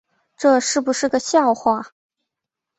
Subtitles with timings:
[0.35, 1.93] 这是不是个笑话